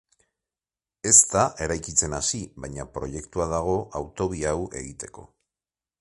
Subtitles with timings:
[1.09, 5.29] Ez da eraikitzen hasi, baina proiektua dago autobia hau egiteko.